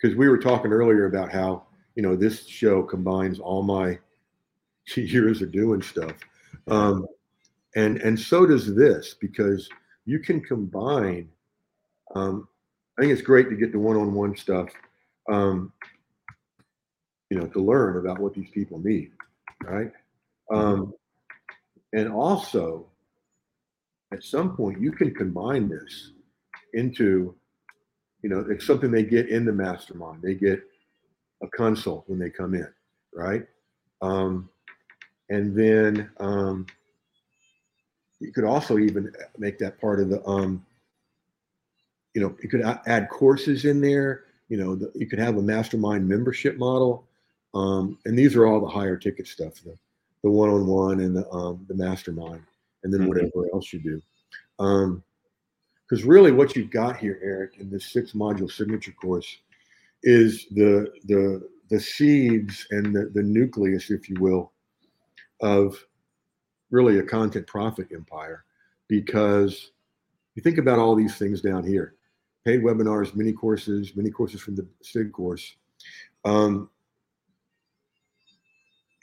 because 0.00 0.16
we 0.16 0.28
were 0.28 0.38
talking 0.38 0.72
earlier 0.72 1.06
about 1.06 1.32
how, 1.32 1.64
you 1.96 2.02
know, 2.02 2.14
this 2.14 2.46
show 2.46 2.82
combines 2.82 3.40
all 3.40 3.62
my 3.62 3.98
years 4.96 5.42
of 5.42 5.50
doing 5.50 5.82
stuff. 5.82 6.14
Um, 6.68 7.06
and 7.74 7.98
and 7.98 8.18
so 8.18 8.46
does 8.46 8.74
this 8.74 9.14
because 9.20 9.68
you 10.04 10.18
can 10.18 10.40
combine 10.40 11.28
um, 12.14 12.48
I 12.98 13.02
think 13.02 13.12
it's 13.12 13.22
great 13.22 13.48
to 13.50 13.56
get 13.56 13.72
the 13.72 13.78
one-on-one 13.78 14.36
stuff 14.36 14.70
um, 15.30 15.72
you 17.30 17.38
know, 17.38 17.46
to 17.46 17.60
learn 17.60 17.98
about 17.98 18.18
what 18.18 18.34
these 18.34 18.50
people 18.50 18.78
need, 18.78 19.12
right? 19.62 19.92
Um, 20.50 20.94
and 21.92 22.10
also, 22.10 22.86
at 24.12 24.22
some 24.22 24.56
point, 24.56 24.80
you 24.80 24.92
can 24.92 25.14
combine 25.14 25.68
this 25.68 26.12
into, 26.72 27.34
you 28.22 28.30
know, 28.30 28.46
it's 28.48 28.66
something 28.66 28.90
they 28.90 29.02
get 29.02 29.28
in 29.28 29.44
the 29.44 29.52
mastermind. 29.52 30.22
They 30.22 30.34
get 30.34 30.62
a 31.42 31.48
consult 31.48 32.04
when 32.08 32.18
they 32.18 32.30
come 32.30 32.54
in, 32.54 32.68
right? 33.14 33.46
Um, 34.00 34.48
and 35.28 35.54
then 35.54 36.10
um, 36.18 36.66
you 38.20 38.32
could 38.32 38.44
also 38.44 38.78
even 38.78 39.12
make 39.36 39.58
that 39.58 39.78
part 39.80 40.00
of 40.00 40.08
the, 40.08 40.26
um, 40.26 40.64
you 42.14 42.22
know, 42.22 42.34
you 42.42 42.48
could 42.48 42.62
add 42.86 43.10
courses 43.10 43.66
in 43.66 43.80
there 43.82 44.24
you 44.48 44.56
know 44.56 44.74
the, 44.74 44.90
you 44.94 45.06
could 45.06 45.18
have 45.18 45.36
a 45.36 45.42
mastermind 45.42 46.08
membership 46.08 46.56
model 46.56 47.07
um, 47.54 47.98
and 48.04 48.18
these 48.18 48.36
are 48.36 48.46
all 48.46 48.60
the 48.60 48.68
higher 48.68 48.96
ticket 48.96 49.26
stuff 49.26 49.54
the, 49.64 49.76
the 50.22 50.30
one-on-one 50.30 51.00
and 51.00 51.16
the, 51.16 51.28
um, 51.30 51.64
the 51.68 51.74
mastermind 51.74 52.42
and 52.84 52.92
then 52.92 53.02
Mhm. 53.02 53.08
whatever 53.08 53.46
else 53.52 53.72
you 53.72 53.80
do 53.80 54.02
because 55.88 56.04
really 56.04 56.32
what 56.32 56.54
you've 56.56 56.70
got 56.70 56.96
here 56.96 57.18
eric 57.22 57.58
in 57.58 57.70
this 57.70 57.86
six 57.86 58.12
module 58.12 58.50
signature 58.50 58.92
course 58.92 59.38
is 60.02 60.46
the 60.52 60.92
the 61.04 61.48
the 61.70 61.80
seeds 61.80 62.66
and 62.70 62.94
the, 62.94 63.10
the 63.14 63.22
nucleus 63.22 63.90
if 63.90 64.08
you 64.08 64.16
will 64.20 64.52
of 65.40 65.76
really 66.70 66.98
a 66.98 67.02
content 67.02 67.46
profit 67.46 67.88
empire 67.92 68.44
because 68.88 69.70
you 70.34 70.42
think 70.42 70.58
about 70.58 70.78
all 70.78 70.94
these 70.94 71.16
things 71.16 71.40
down 71.40 71.64
here 71.64 71.94
paid 72.44 72.62
webinars, 72.62 73.14
mini 73.14 73.32
courses, 73.32 73.94
mini 73.94 74.10
courses 74.10 74.40
from 74.40 74.56
the 74.56 74.66
SIG 74.80 75.12
course. 75.12 75.56
Um, 76.24 76.70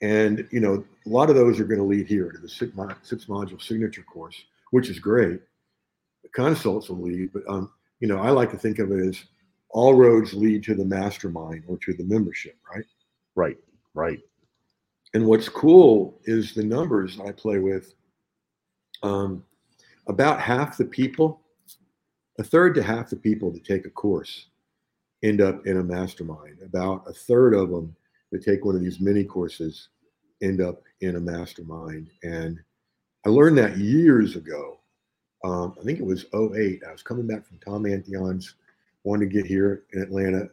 and 0.02 0.48
you 0.52 0.60
know, 0.60 0.84
a 1.06 1.10
lot 1.10 1.30
of 1.30 1.36
those 1.36 1.60
are 1.60 1.66
going 1.66 1.80
to 1.80 1.86
lead 1.86 2.08
here 2.08 2.32
to 2.32 2.38
the 2.38 2.50
six, 2.50 2.76
mo- 2.76 2.96
six 3.02 3.26
module 3.26 3.62
signature 3.62 4.04
course, 4.04 4.44
which 4.72 4.90
is 4.90 5.00
great. 5.00 5.40
The 6.24 6.30
consults 6.30 6.90
will 6.90 7.02
lead, 7.02 7.32
but 7.34 7.44
um, 7.48 7.72
you 8.00 8.08
know, 8.08 8.20
I 8.20 8.30
like 8.32 8.52
to 8.52 8.58
think 8.58 8.80
of 8.80 8.92
it 8.92 9.08
as 9.08 9.24
all 9.70 9.94
roads 9.94 10.34
lead 10.34 10.64
to 10.64 10.76
the 10.76 10.86
mastermind 10.86 11.64
or 11.68 11.78
to 11.80 11.94
the 11.94 12.04
membership, 12.04 12.58
right? 12.74 12.86
Right. 13.36 13.58
Right. 13.94 14.20
And 15.14 15.26
what's 15.26 15.50
cool 15.50 16.20
is 16.26 16.54
the 16.54 16.64
numbers 16.64 17.20
I 17.20 17.32
play 17.32 17.60
with. 17.60 17.94
Um, 19.04 19.44
about 20.08 20.40
half 20.40 20.78
the 20.78 20.86
people, 20.86 21.42
a 22.38 22.44
third 22.44 22.76
to 22.76 22.84
half 22.84 23.10
the 23.10 23.16
people 23.16 23.52
that 23.52 23.64
take 23.64 23.86
a 23.86 23.90
course 23.90 24.48
end 25.24 25.42
up 25.42 25.66
in 25.66 25.78
a 25.78 25.84
mastermind. 25.84 26.58
About 26.64 27.04
a 27.08 27.14
third 27.14 27.54
of 27.54 27.70
them 27.70 27.96
that 28.36 28.44
take 28.44 28.66
one 28.66 28.76
of 28.76 28.82
these 28.82 29.00
mini 29.00 29.24
courses 29.24 29.90
end 30.42 30.62
up 30.62 30.84
in 31.02 31.16
a 31.16 31.20
mastermind. 31.20 32.10
And 32.24 32.60
I 33.26 33.30
learned 33.30 33.58
that 33.58 33.78
years 33.78 34.36
ago. 34.36 34.80
Um, 35.44 35.76
I 35.80 35.84
think 35.84 36.00
it 36.00 36.06
was 36.06 36.26
08. 36.34 36.82
I 36.88 36.92
was 36.92 37.04
coming 37.04 37.28
back 37.28 37.46
from 37.46 37.60
Tom 37.60 37.86
Antion's, 37.86 38.56
wanted 39.04 39.30
to 39.30 39.34
get 39.34 39.46
here 39.46 39.84
in 39.94 40.02
Atlanta 40.02 40.50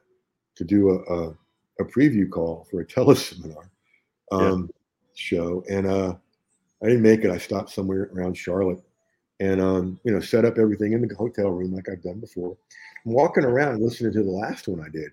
to 0.54 0.64
do 0.64 0.90
a, 0.90 1.14
a, 1.14 1.28
a 1.80 1.84
preview 1.84 2.30
call 2.30 2.66
for 2.70 2.80
a 2.80 2.86
teleseminar 2.86 3.68
um, 4.30 4.70
show. 5.14 5.64
And 5.68 5.86
uh, 5.86 6.14
I 6.82 6.86
didn't 6.86 7.02
make 7.02 7.24
it. 7.24 7.30
I 7.30 7.38
stopped 7.38 7.70
somewhere 7.70 8.10
around 8.14 8.34
Charlotte 8.34 8.82
and 9.40 9.60
um, 9.60 9.98
you 10.04 10.12
know, 10.12 10.20
set 10.20 10.44
up 10.44 10.58
everything 10.58 10.92
in 10.92 11.06
the 11.06 11.14
hotel 11.16 11.48
room 11.48 11.74
like 11.74 11.88
I've 11.88 12.02
done 12.02 12.20
before. 12.20 12.56
I'm 13.04 13.12
walking 13.12 13.44
around 13.44 13.82
listening 13.82 14.12
to 14.12 14.22
the 14.22 14.30
last 14.30 14.68
one 14.68 14.80
I 14.80 14.88
did, 14.88 15.10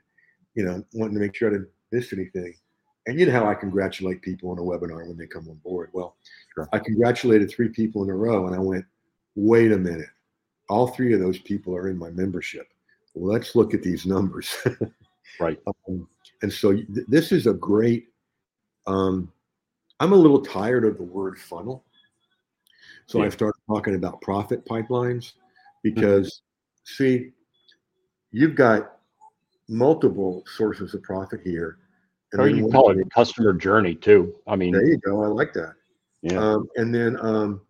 you 0.54 0.64
know, 0.64 0.84
wanting 0.94 1.16
to 1.16 1.22
make 1.22 1.34
sure 1.34 1.50
I 1.50 1.54
didn't 1.54 1.70
miss 1.92 2.14
anything. 2.14 2.54
And 3.08 3.20
you 3.20 3.26
know 3.26 3.32
how 3.32 3.48
I 3.48 3.56
congratulate 3.56 4.22
people 4.22 4.52
on 4.52 4.60
a 4.60 4.62
webinar 4.62 5.08
when 5.08 5.18
they 5.18 5.26
come 5.28 5.48
on 5.50 5.56
board. 5.64 5.90
Well, 5.94 6.16
Sure. 6.54 6.70
I 6.74 6.80
congratulated 6.80 7.50
three 7.50 7.70
people 7.70 8.04
in 8.04 8.10
a 8.10 8.16
row, 8.16 8.48
and 8.48 8.56
I 8.56 8.60
went, 8.60 8.86
wait 9.36 9.72
a 9.72 9.78
minute, 9.78 10.10
all 10.70 10.88
three 10.88 11.14
of 11.14 11.20
those 11.20 11.40
people 11.40 11.76
are 11.76 11.90
in 11.90 11.98
my 11.98 12.10
membership. 12.12 12.68
Let's 13.16 13.56
look 13.56 13.74
at 13.74 13.84
these 13.84 14.06
numbers. 14.06 14.56
Right. 15.40 15.58
Um, 15.88 16.06
and 16.42 16.52
so 16.52 16.74
th- 16.74 17.08
this 17.08 17.32
is 17.32 17.48
a 17.48 17.54
great. 17.54 18.10
Um, 18.88 19.32
I'm 20.02 20.12
a 20.12 20.18
little 20.18 20.42
tired 20.42 20.84
of 20.84 20.98
the 20.98 21.04
word 21.04 21.40
funnel, 21.40 21.86
so 23.06 23.20
Yeah. 23.20 23.26
I 23.26 23.30
started 23.30 23.62
talking 23.68 23.96
about 23.96 24.22
profit 24.22 24.66
pipelines 24.66 25.34
because, 25.82 26.42
see, 26.84 27.32
you've 28.32 28.56
got 28.56 28.99
multiple 29.70 30.44
sources 30.48 30.94
of 30.94 31.04
profit 31.04 31.42
here. 31.44 31.78
Or 32.38 32.48
you 32.48 32.64
can 32.64 32.72
call 32.72 32.92
it 32.92 33.00
a 33.00 33.10
customer 33.10 33.54
journey 33.54 33.96
too. 33.96 34.36
I 34.48 34.56
mean, 34.56 34.74
There 34.74 34.86
you 34.86 34.98
go. 35.00 35.24
I 35.24 35.28
like 35.28 35.54
that. 35.54 35.74
yeah. 36.22 36.38
Um, 36.38 36.68
and 36.76 36.94
then 36.94 37.18
um, 37.22 37.62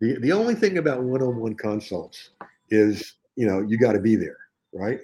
the 0.00 0.18
the 0.18 0.32
only 0.32 0.54
thing 0.54 0.78
about 0.78 1.02
one-on-one 1.02 1.54
consults 1.54 2.30
is 2.70 3.14
you 3.36 3.46
know 3.46 3.60
you 3.60 3.78
got 3.78 3.92
to 3.92 4.00
be 4.00 4.16
there, 4.16 4.36
right? 4.74 5.00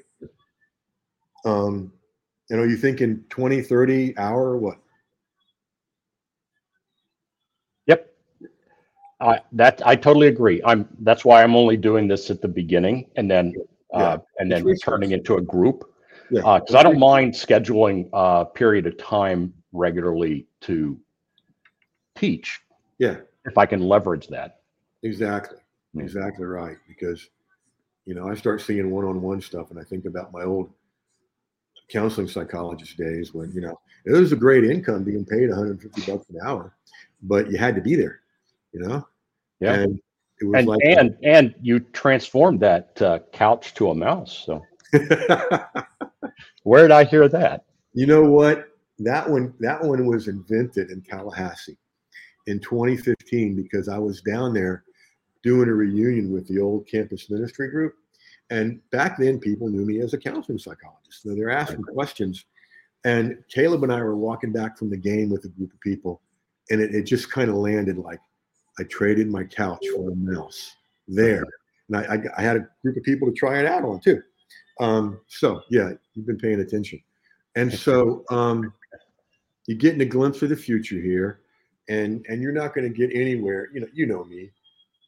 Um, 1.47 1.93
and 2.51 2.61
are 2.61 2.67
you 2.67 2.77
thinking 2.77 3.25
20, 3.31 3.63
30 3.63 4.19
hour 4.19 4.57
what? 4.59 4.79
Yep. 7.87 8.13
I 9.21 9.41
that 9.53 9.81
I 9.87 9.97
totally 9.97 10.27
agree. 10.29 10.61
I'm 10.65 10.89
that's 11.01 11.25
why 11.25 11.43
I'm 11.43 11.57
only 11.57 11.77
doing 11.79 12.07
this 12.07 12.31
at 12.31 12.43
the 12.43 12.49
beginning 12.49 13.07
and 13.17 13.31
then 13.31 13.55
uh 13.95 13.99
Yeah. 13.99 14.17
and 14.39 14.53
then 14.53 14.69
It's 14.69 14.83
turning 14.83 15.13
into 15.13 15.37
a 15.37 15.41
group. 15.41 15.91
Yeah. 16.31 16.43
Uh 16.43 16.61
because 16.61 16.75
I 16.75 16.83
don't 16.83 16.99
mind 16.99 17.33
scheduling 17.35 18.09
a 18.13 18.45
period 18.45 18.87
of 18.87 18.97
time 18.99 19.53
regularly 19.73 20.47
to 20.63 20.99
teach 22.17 22.61
Yeah, 22.99 23.17
if 23.45 23.57
I 23.59 23.67
can 23.67 23.81
leverage 23.81 24.29
that. 24.29 24.61
exactly, 25.03 25.59
Yeah. 25.95 26.03
exactly 26.03 26.45
right. 26.45 26.77
Because 26.89 27.29
you 28.07 28.15
know 28.15 28.29
I 28.29 28.35
start 28.35 28.61
seeing 28.61 28.91
one-on-one 28.91 29.41
stuff, 29.41 29.71
and 29.71 29.79
I 29.79 29.85
think 29.85 30.05
about 30.05 30.33
my 30.33 30.43
old 30.45 30.71
counseling 31.91 32.29
psychologist 32.29 32.97
days 32.99 33.33
when 33.33 33.51
you 33.53 33.61
know 33.63 33.79
it 34.05 34.13
was 34.13 34.33
a 34.33 34.37
great 34.37 34.65
income 34.65 35.05
being 35.05 35.25
paid 35.25 35.49
150 35.49 36.11
bucks 36.11 36.27
an 36.31 36.37
hour, 36.45 36.75
but 37.23 37.51
you 37.51 37.59
had 37.59 37.75
to 37.75 37.81
be 37.81 37.95
there, 37.97 38.21
you 38.73 38.81
know. 38.81 39.07
Yeah. 39.61 39.75
And 39.75 40.01
it 40.41 40.45
was 40.47 40.59
And 40.59 40.67
like 40.69 40.81
and 40.85 41.17
and 41.23 41.55
you 41.61 41.81
transformed 41.81 42.61
that 42.61 43.01
uh, 43.03 43.19
couch 43.33 43.75
to 43.75 43.91
a 43.91 43.95
mouse. 43.95 44.45
So 44.47 44.65
where 46.63 46.83
did 46.83 46.91
I 46.91 47.05
hear 47.05 47.29
that? 47.29 47.65
You 47.95 48.07
know 48.07 48.25
what? 48.25 48.69
That 49.01 49.29
one 49.29 49.55
that 49.61 49.83
one 49.83 50.07
was 50.07 50.29
invented 50.29 50.91
in 50.91 51.03
Tallahassee 51.03 51.79
in 52.47 52.59
2015 52.61 53.55
because 53.55 53.89
I 53.89 53.99
was 53.99 54.23
down 54.23 54.55
there 54.55 54.85
doing 55.43 55.69
a 55.69 55.73
reunion 55.73 56.33
with 56.33 56.49
the 56.49 56.61
old 56.61 56.89
campus 56.89 57.31
ministry 57.31 57.71
group. 57.71 57.95
And 58.51 58.81
back 58.91 59.19
then 59.19 59.39
people 59.39 59.69
knew 59.69 59.85
me 59.85 60.01
as 60.01 60.15
a 60.15 60.19
counseling 60.19 60.59
psychologist. 60.59 61.23
So 61.23 61.35
they're 61.35 61.51
asking 61.51 61.83
questions 61.83 62.47
And 63.05 63.37
Caleb 63.49 63.85
and 63.85 63.93
I 63.93 64.01
were 64.03 64.17
walking 64.17 64.53
back 64.53 64.79
from 64.79 64.91
the 64.91 64.97
game 64.97 65.31
with 65.31 65.45
a 65.45 65.49
group 65.49 65.73
of 65.73 65.81
people, 65.81 66.21
and 66.71 66.81
it, 66.81 66.95
it 66.95 67.03
just 67.03 67.31
kind 67.31 67.51
of 67.51 67.57
landed 67.57 67.99
like 67.99 68.21
I 68.79 68.85
traded 68.85 69.29
my 69.29 69.45
couch 69.45 69.85
for 69.95 70.11
a 70.11 70.15
mouse 70.15 70.75
there. 71.07 71.45
And 71.89 71.97
I, 71.97 72.15
I, 72.15 72.19
I, 72.39 72.43
had 72.43 72.57
a 72.57 72.69
group 72.83 72.97
of 72.97 73.03
people 73.03 73.29
to 73.29 73.35
try 73.35 73.59
it 73.59 73.67
out 73.67 73.85
on 73.85 74.01
too. 74.01 74.23
Um, 74.81 75.21
so 75.27 75.63
yeah, 75.71 75.93
you've 76.15 76.27
been 76.27 76.39
paying 76.39 76.61
attention. 76.61 77.03
And 77.57 77.73
so 77.73 78.25
um, 78.31 78.73
you're 79.67 79.79
getting 79.79 80.01
a 80.01 80.07
glimpse 80.07 80.43
of 80.43 80.51
the 80.51 80.57
future 80.57 81.01
here, 81.01 81.41
and 81.89 82.25
and 82.29 82.41
you're 82.41 82.53
not 82.53 82.75
going 82.75 82.91
to 82.91 82.95
get 82.95 83.15
anywhere. 83.15 83.69
You 83.75 83.81
know, 83.81 83.89
you 83.93 84.07
know 84.07 84.25
me. 84.25 84.51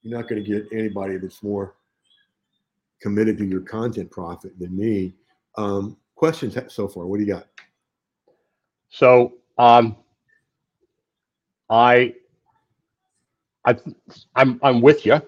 You're 0.02 0.18
not 0.18 0.28
going 0.28 0.42
to 0.42 0.48
get 0.48 0.66
anybody 0.72 1.18
that's 1.18 1.42
more 1.42 1.74
committed 3.00 3.38
to 3.38 3.44
your 3.44 3.60
content 3.60 4.10
profit 4.10 4.58
than 4.58 4.76
me. 4.76 5.14
Um, 5.56 5.96
questions 6.14 6.56
so 6.68 6.88
far? 6.88 7.06
What 7.06 7.18
do 7.18 7.24
you 7.24 7.32
got? 7.32 7.46
So 8.90 9.34
um, 9.58 9.96
I, 11.68 12.14
I, 13.64 13.76
I'm 14.34 14.58
I'm 14.62 14.80
with 14.80 15.06
you. 15.06 15.14
Uh, 15.14 15.22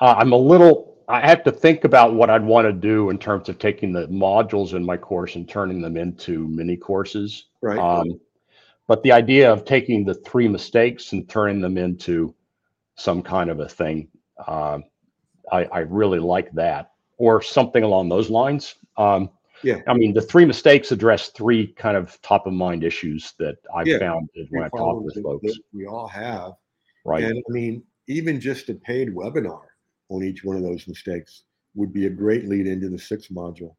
I'm 0.00 0.32
a 0.32 0.36
little. 0.36 0.91
I 1.12 1.20
have 1.28 1.44
to 1.44 1.52
think 1.52 1.84
about 1.84 2.14
what 2.14 2.30
I'd 2.30 2.42
want 2.42 2.66
to 2.66 2.72
do 2.72 3.10
in 3.10 3.18
terms 3.18 3.50
of 3.50 3.58
taking 3.58 3.92
the 3.92 4.06
modules 4.08 4.72
in 4.72 4.82
my 4.82 4.96
course 4.96 5.36
and 5.36 5.46
turning 5.46 5.82
them 5.82 5.98
into 5.98 6.48
mini 6.48 6.74
courses. 6.74 7.48
Right. 7.60 7.78
Um, 7.78 8.18
but 8.88 9.02
the 9.02 9.12
idea 9.12 9.52
of 9.52 9.66
taking 9.66 10.06
the 10.06 10.14
three 10.14 10.48
mistakes 10.48 11.12
and 11.12 11.28
turning 11.28 11.60
them 11.60 11.76
into 11.76 12.34
some 12.96 13.22
kind 13.22 13.50
of 13.50 13.60
a 13.60 13.68
thing, 13.68 14.08
uh, 14.46 14.78
I, 15.52 15.64
I 15.64 15.78
really 15.80 16.18
like 16.18 16.50
that, 16.52 16.92
or 17.18 17.42
something 17.42 17.82
along 17.82 18.08
those 18.08 18.30
lines. 18.30 18.76
Um, 18.96 19.28
yeah. 19.62 19.80
I 19.86 19.92
mean, 19.92 20.14
the 20.14 20.22
three 20.22 20.46
mistakes 20.46 20.92
address 20.92 21.28
three 21.28 21.74
kind 21.74 21.96
of 21.96 22.20
top 22.22 22.46
of 22.46 22.54
mind 22.54 22.84
issues 22.84 23.34
that 23.38 23.56
I've 23.76 23.86
Yeah. 23.86 23.98
found 23.98 24.30
when 24.48 24.64
I 24.64 24.68
talk 24.70 25.02
with 25.02 25.22
folks. 25.22 25.58
we 25.74 25.86
all 25.86 26.08
have. 26.08 26.52
Right. 27.04 27.22
And 27.22 27.36
I 27.36 27.52
mean, 27.52 27.82
even 28.06 28.40
just 28.40 28.70
a 28.70 28.74
paid 28.74 29.14
webinar 29.14 29.60
on 30.12 30.24
each 30.24 30.44
one 30.44 30.56
of 30.56 30.62
those 30.62 30.86
mistakes 30.86 31.44
would 31.74 31.92
be 31.92 32.06
a 32.06 32.10
great 32.10 32.48
lead 32.48 32.66
into 32.66 32.88
the 32.88 32.98
sixth 32.98 33.30
module 33.30 33.74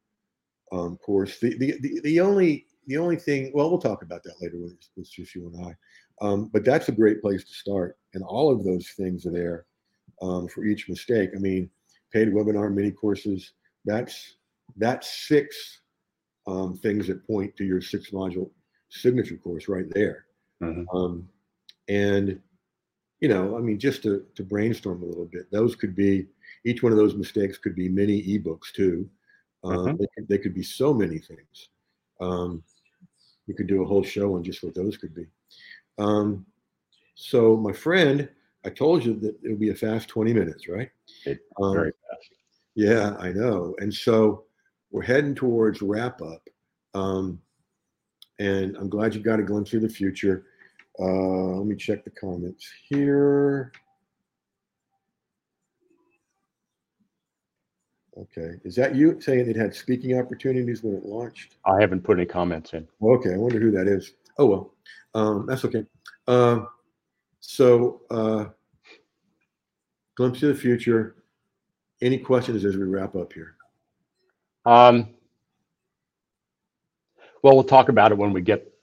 um, 0.74 0.98
course. 0.98 1.40
The, 1.40 1.58
the 1.58 1.76
the 1.82 2.02
the 2.02 2.20
only 2.20 2.66
the 2.88 2.98
only 2.98 3.16
thing, 3.16 3.52
well, 3.54 3.70
we'll 3.70 3.80
talk 3.80 4.02
about 4.02 4.24
that 4.24 4.42
later 4.42 4.58
with, 4.60 4.74
it's 4.98 5.10
just 5.10 5.36
you 5.36 5.48
and 5.54 5.66
I. 5.66 6.26
Um, 6.26 6.50
but 6.52 6.66
that's 6.66 6.90
a 6.90 6.94
great 6.94 7.22
place 7.22 7.44
to 7.46 7.54
start, 7.54 7.98
and 8.14 8.24
all 8.24 8.52
of 8.52 8.64
those 8.64 8.90
things 8.98 9.26
are 9.26 9.32
there 9.32 9.66
um, 10.22 10.48
for 10.48 10.66
each 10.66 10.90
mistake. 10.90 11.32
I 11.36 11.40
mean, 11.40 11.70
paid 12.12 12.30
webinar, 12.30 12.74
mini 12.74 12.92
courses. 12.92 13.54
That's 13.86 14.36
that's 14.78 15.28
six 15.28 15.82
um, 16.48 16.78
things 16.78 17.08
that 17.08 17.26
point 17.28 17.56
to 17.58 17.64
your 17.64 17.82
six 17.82 18.12
module 18.12 18.50
signature 18.90 19.38
course 19.38 19.68
right 19.68 19.90
there. 19.92 20.26
Mhm. 20.62 20.86
Um, 20.94 21.30
and 21.90 22.40
you 23.24 23.30
know, 23.30 23.58
I 23.58 23.62
mean, 23.62 23.80
just 23.80 24.04
to, 24.04 24.26
to 24.36 24.44
brainstorm 24.44 25.02
a 25.02 25.06
little 25.06 25.24
bit, 25.24 25.50
those 25.50 25.78
could 25.78 25.96
be 25.96 26.28
each 26.66 26.84
one 26.84 26.92
of 26.92 26.98
those 26.98 27.16
mistakes 27.16 27.58
could 27.58 27.74
be 27.74 27.88
mini 27.88 28.22
ebooks 28.22 28.74
too. 28.76 29.10
Um, 29.64 29.78
Mhm. 29.78 29.98
they, 29.98 30.08
could, 30.14 30.28
they 30.28 30.38
could 30.38 30.54
be 30.54 30.62
so 30.62 30.94
many 30.94 31.20
things. 31.20 31.70
Um, 32.20 32.62
we 33.48 33.54
could 33.54 33.68
do 33.68 33.82
a 33.82 33.86
whole 33.86 34.04
show 34.04 34.36
on 34.36 34.44
just 34.44 34.62
what 34.62 34.76
those 34.76 34.98
could 34.98 35.16
be. 35.16 35.26
Um, 35.98 36.46
so, 37.16 37.56
my 37.56 37.72
friend, 37.72 38.28
I 38.66 38.70
told 38.70 39.06
you 39.06 39.14
that 39.22 39.38
it 39.42 39.50
would 39.52 39.60
be 39.60 39.70
a 39.70 39.76
fast 39.76 40.10
20 40.10 40.34
minutes, 40.34 40.68
right? 40.68 40.90
Um, 41.62 41.74
Very 41.76 41.94
fast. 42.10 42.30
yeah, 42.76 43.16
I 43.20 43.32
know. 43.32 43.74
And 43.80 43.94
so 43.94 44.44
we're 44.92 45.02
heading 45.02 45.34
towards 45.34 45.82
wrap 45.82 46.22
up. 46.22 46.46
Um, 46.94 47.42
and 48.40 48.76
I'm 48.76 48.90
glad 48.90 49.16
you 49.16 49.22
got 49.22 49.40
a 49.40 49.44
glimpse 49.44 49.74
of 49.74 49.82
the 49.82 49.88
future. 49.88 50.46
Uh, 51.00 51.58
let 51.58 51.66
me 51.66 51.76
check 51.76 52.04
the 52.04 52.12
comments 52.12 52.70
here. 52.88 53.72
Okay. 58.16 58.52
Is 58.64 58.76
that 58.76 58.96
you 58.96 59.20
saying 59.20 59.50
it 59.50 59.56
had 59.56 59.74
speaking 59.74 60.20
opportunities 60.20 60.84
when 60.84 60.96
it 60.96 61.04
launched? 61.04 61.56
I 61.66 61.82
haven't 61.82 62.04
put 62.04 62.18
any 62.18 62.28
comments 62.28 62.74
in. 62.74 62.88
Okay. 63.02 63.34
I 63.34 63.38
wonder 63.38 63.60
who 63.60 63.72
that 63.72 63.88
is. 63.88 64.14
Oh, 64.38 64.46
well. 64.46 64.74
Um, 65.16 65.46
that's 65.48 65.66
okay. 65.66 65.86
Um, 66.28 66.68
so, 67.40 68.02
uh, 68.10 68.46
glimpse 70.16 70.44
of 70.44 70.50
the 70.50 70.56
future. 70.56 71.16
Any 72.02 72.18
questions 72.18 72.66
as 72.66 72.76
we 72.76 72.84
wrap 72.84 73.16
up 73.16 73.34
here? 73.34 73.56
Um, 74.66 75.10
well, 77.42 77.56
we'll 77.56 77.64
talk 77.64 77.90
about 77.90 78.12
it 78.12 78.18
when 78.18 78.34
we 78.34 78.42
get 78.42 78.74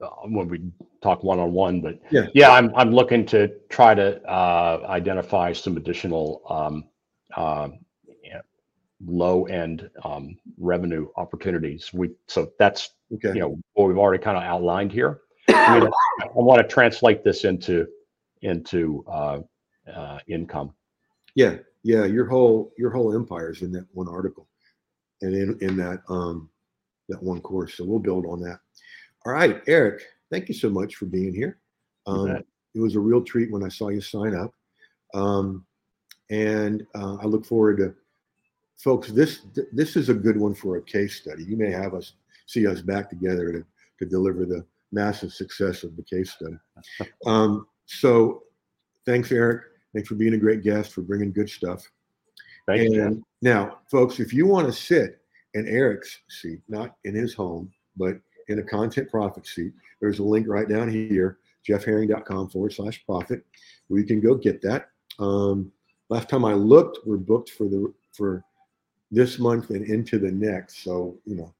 uh, 0.00 0.08
when 0.24 0.48
we 0.48 0.62
talk 1.02 1.22
one 1.24 1.38
on 1.38 1.52
one. 1.52 1.80
But 1.80 2.00
Yeah. 2.10 2.26
yeah, 2.34 2.50
I'm 2.50 2.72
I'm 2.74 2.92
looking 2.92 3.24
to 3.26 3.48
try 3.68 3.94
to 3.94 4.22
uh, 4.28 4.84
identify 4.88 5.52
some 5.52 5.76
additional 5.76 6.42
um, 6.48 6.84
uh, 7.36 7.70
low 9.06 9.46
end 9.46 9.88
um, 10.04 10.36
revenue 10.58 11.08
opportunities. 11.16 11.92
We 11.92 12.10
so 12.28 12.52
that's 12.58 12.90
Okay. 13.12 13.34
you 13.34 13.40
know 13.40 13.58
what 13.74 13.88
we've 13.88 13.98
already 13.98 14.22
kind 14.22 14.36
of 14.36 14.44
outlined 14.44 14.92
here. 14.92 15.22
I, 15.48 15.80
mean, 15.80 15.90
I 16.22 16.28
want 16.34 16.62
to 16.62 16.68
translate 16.68 17.24
this 17.24 17.44
into 17.44 17.86
into 18.42 19.04
uh, 19.08 19.40
uh, 19.92 20.18
income. 20.28 20.74
Yeah, 21.34 21.56
yeah. 21.82 22.04
Your 22.04 22.26
whole 22.26 22.72
your 22.78 22.90
whole 22.90 23.14
empire 23.14 23.50
is 23.50 23.62
in 23.62 23.72
that 23.72 23.86
one 23.92 24.08
article, 24.08 24.48
and 25.22 25.34
in 25.34 25.58
in 25.60 25.76
that 25.78 26.00
um 26.08 26.48
that 27.08 27.22
one 27.22 27.40
course. 27.40 27.74
So 27.74 27.84
we'll 27.84 27.98
build 27.98 28.26
on 28.26 28.40
that. 28.42 28.60
All 29.26 29.32
right, 29.32 29.60
Eric. 29.66 30.02
Thank 30.30 30.48
you 30.48 30.54
so 30.54 30.70
much 30.70 30.96
for 30.96 31.06
being 31.06 31.34
here. 31.34 31.58
Um, 32.06 32.42
it 32.74 32.80
was 32.80 32.94
a 32.94 33.00
real 33.00 33.22
treat 33.22 33.50
when 33.50 33.64
I 33.64 33.68
saw 33.68 33.88
you 33.88 34.00
sign 34.00 34.34
up, 34.34 34.54
um, 35.14 35.66
and 36.30 36.86
uh, 36.94 37.16
I 37.16 37.26
look 37.26 37.44
forward 37.44 37.78
to 37.78 37.94
folks. 38.78 39.10
This 39.10 39.40
this 39.72 39.96
is 39.96 40.08
a 40.08 40.14
good 40.14 40.36
one 40.36 40.54
for 40.54 40.76
a 40.76 40.82
case 40.82 41.16
study. 41.16 41.44
You 41.44 41.56
may 41.56 41.70
have 41.70 41.94
us 41.94 42.14
see 42.46 42.66
us 42.66 42.80
back 42.80 43.10
together 43.10 43.52
to 43.52 43.64
to 43.98 44.06
deliver 44.06 44.44
the 44.44 44.64
massive 44.92 45.32
success 45.32 45.84
of 45.84 45.96
the 45.96 46.02
case 46.02 46.32
study. 46.32 46.56
Um, 47.26 47.66
so, 47.86 48.44
thanks, 49.04 49.30
Eric. 49.30 49.64
Thanks 49.92 50.08
for 50.08 50.14
being 50.14 50.34
a 50.34 50.38
great 50.38 50.62
guest 50.62 50.92
for 50.92 51.02
bringing 51.02 51.32
good 51.32 51.50
stuff. 51.50 51.84
Thank 52.66 52.92
you. 52.92 53.24
Now, 53.42 53.80
folks, 53.90 54.20
if 54.20 54.32
you 54.32 54.46
want 54.46 54.66
to 54.66 54.72
sit 54.72 55.20
in 55.54 55.66
Eric's 55.66 56.18
seat, 56.28 56.60
not 56.68 56.96
in 57.04 57.14
his 57.14 57.34
home, 57.34 57.70
but 57.96 58.18
in 58.50 58.58
a 58.58 58.62
content 58.62 59.10
profit 59.10 59.46
seat, 59.46 59.72
there's 60.00 60.18
a 60.18 60.24
link 60.24 60.46
right 60.48 60.68
down 60.68 60.90
here, 60.90 61.38
jeffherring.com 61.66 62.48
forward 62.50 62.72
slash 62.72 63.04
profit, 63.06 63.44
where 63.88 64.00
you 64.00 64.06
can 64.06 64.20
go 64.20 64.34
get 64.34 64.60
that. 64.62 64.90
Um, 65.18 65.70
last 66.08 66.28
time 66.28 66.44
I 66.44 66.54
looked, 66.54 66.98
we're 67.06 67.16
booked 67.16 67.50
for 67.50 67.68
the 67.68 67.92
for 68.12 68.44
this 69.10 69.38
month 69.38 69.70
and 69.70 69.84
into 69.84 70.18
the 70.18 70.30
next. 70.30 70.82
So, 70.82 71.16
you 71.24 71.36
know, 71.36 71.54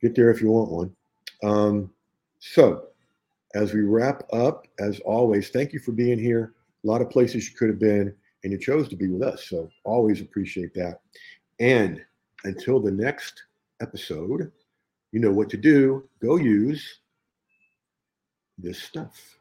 get 0.00 0.14
there 0.14 0.30
if 0.30 0.40
you 0.40 0.50
want 0.50 0.70
one. 0.70 0.96
Um, 1.42 1.90
so, 2.40 2.84
as 3.54 3.72
we 3.72 3.82
wrap 3.82 4.22
up, 4.32 4.66
as 4.78 5.00
always, 5.00 5.50
thank 5.50 5.72
you 5.72 5.80
for 5.80 5.92
being 5.92 6.18
here. 6.18 6.54
A 6.84 6.86
lot 6.86 7.02
of 7.02 7.10
places 7.10 7.48
you 7.48 7.56
could 7.56 7.68
have 7.68 7.78
been, 7.78 8.14
and 8.44 8.52
you 8.52 8.58
chose 8.58 8.88
to 8.88 8.96
be 8.96 9.08
with 9.08 9.22
us. 9.22 9.48
So, 9.48 9.70
always 9.84 10.20
appreciate 10.20 10.74
that. 10.74 11.00
And 11.58 12.04
until 12.44 12.80
the 12.80 12.90
next 12.90 13.42
episode, 13.80 14.52
you 15.12 15.20
know 15.20 15.32
what 15.32 15.50
to 15.50 15.56
do. 15.56 16.08
Go 16.20 16.36
use 16.36 16.98
this 18.58 18.82
stuff. 18.82 19.37